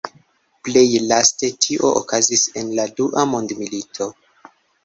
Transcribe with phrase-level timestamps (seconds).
[0.67, 4.13] Plej laste tio okazis en la Dua Mondmilito.